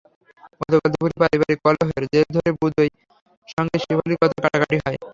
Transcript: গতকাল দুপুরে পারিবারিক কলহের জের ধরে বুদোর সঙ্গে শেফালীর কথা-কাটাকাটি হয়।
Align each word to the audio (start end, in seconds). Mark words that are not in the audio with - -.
গতকাল 0.61 0.89
দুপুরে 0.93 1.15
পারিবারিক 1.21 1.59
কলহের 1.65 2.03
জের 2.11 2.27
ধরে 2.35 2.49
বুদোর 2.57 2.87
সঙ্গে 3.47 3.77
শেফালীর 3.83 4.19
কথা-কাটাকাটি 4.21 4.77
হয়। 4.79 4.97